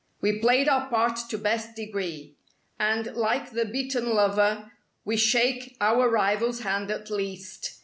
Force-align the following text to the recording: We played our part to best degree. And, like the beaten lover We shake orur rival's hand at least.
We 0.19 0.39
played 0.39 0.67
our 0.67 0.89
part 0.89 1.17
to 1.29 1.37
best 1.37 1.75
degree. 1.75 2.33
And, 2.79 3.15
like 3.15 3.51
the 3.51 3.65
beaten 3.65 4.09
lover 4.15 4.71
We 5.05 5.15
shake 5.15 5.77
orur 5.77 6.11
rival's 6.11 6.61
hand 6.61 6.89
at 6.89 7.11
least. 7.11 7.75